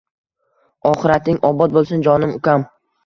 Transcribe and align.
Oxirating 0.93 1.37
obod 1.53 1.77
bo‘lsin 1.77 2.07
jonim, 2.09 2.33
ukam». 2.41 2.67